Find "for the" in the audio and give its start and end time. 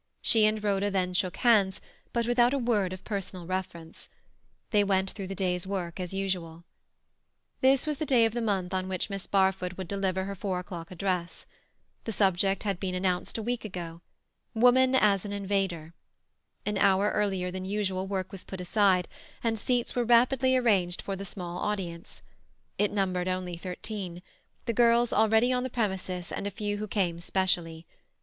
21.03-21.25